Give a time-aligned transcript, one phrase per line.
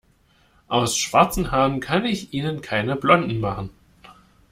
[0.67, 3.69] Aus schwarzen Haaren kann ich Ihnen keine blonden machen.